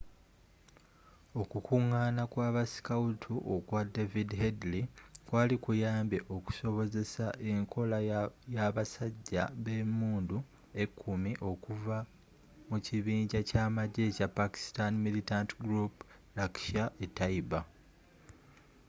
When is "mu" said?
12.69-12.77